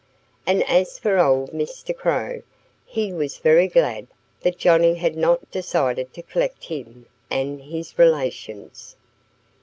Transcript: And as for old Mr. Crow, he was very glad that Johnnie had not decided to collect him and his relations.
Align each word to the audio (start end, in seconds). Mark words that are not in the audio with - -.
And 0.47 0.63
as 0.67 0.97
for 0.97 1.19
old 1.19 1.51
Mr. 1.51 1.95
Crow, 1.95 2.41
he 2.87 3.13
was 3.13 3.37
very 3.37 3.67
glad 3.67 4.07
that 4.39 4.57
Johnnie 4.57 4.95
had 4.95 5.15
not 5.15 5.51
decided 5.51 6.11
to 6.15 6.23
collect 6.23 6.63
him 6.65 7.05
and 7.29 7.61
his 7.61 7.99
relations. 7.99 8.95